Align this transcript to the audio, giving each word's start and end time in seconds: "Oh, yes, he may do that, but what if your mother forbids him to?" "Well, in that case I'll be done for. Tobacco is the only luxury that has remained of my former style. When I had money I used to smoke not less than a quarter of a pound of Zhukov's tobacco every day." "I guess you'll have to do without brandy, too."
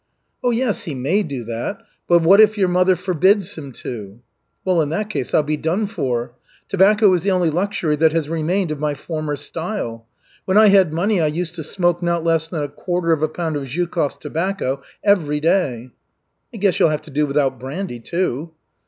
"Oh, 0.43 0.49
yes, 0.49 0.85
he 0.85 0.95
may 0.95 1.21
do 1.21 1.43
that, 1.43 1.83
but 2.07 2.23
what 2.23 2.41
if 2.41 2.57
your 2.57 2.67
mother 2.69 2.95
forbids 2.95 3.53
him 3.55 3.71
to?" 3.83 4.19
"Well, 4.65 4.81
in 4.81 4.89
that 4.89 5.11
case 5.11 5.31
I'll 5.31 5.43
be 5.43 5.57
done 5.57 5.85
for. 5.85 6.33
Tobacco 6.67 7.13
is 7.13 7.21
the 7.21 7.29
only 7.29 7.51
luxury 7.51 7.95
that 7.97 8.11
has 8.11 8.27
remained 8.27 8.71
of 8.71 8.79
my 8.79 8.95
former 8.95 9.35
style. 9.35 10.07
When 10.45 10.57
I 10.57 10.69
had 10.69 10.91
money 10.91 11.21
I 11.21 11.27
used 11.27 11.53
to 11.53 11.63
smoke 11.63 12.01
not 12.01 12.23
less 12.23 12.47
than 12.49 12.63
a 12.63 12.67
quarter 12.67 13.11
of 13.11 13.21
a 13.21 13.27
pound 13.27 13.55
of 13.57 13.67
Zhukov's 13.67 14.17
tobacco 14.17 14.81
every 15.03 15.39
day." 15.39 15.91
"I 16.51 16.57
guess 16.57 16.79
you'll 16.79 16.89
have 16.89 17.03
to 17.03 17.11
do 17.11 17.27
without 17.27 17.59
brandy, 17.59 17.99
too." 17.99 18.53